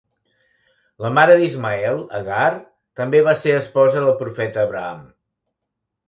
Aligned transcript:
La 1.05 1.09
mare 1.17 1.33
d'Ismael, 1.41 1.99
Agar, 2.19 2.47
també 3.01 3.21
va 3.27 3.35
ser 3.41 3.53
esposa 3.57 4.01
del 4.05 4.15
profeta 4.23 4.63
Abraham. 4.63 5.05